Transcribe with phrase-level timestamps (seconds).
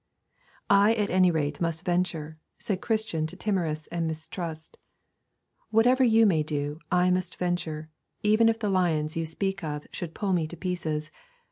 [0.71, 4.79] 'I at any rate must venture,' said Christian to Timorous and Mistrust.
[5.69, 7.87] 'Whatever you may do I must venture,
[8.23, 11.11] even if the lions you speak of should pull me to pieces.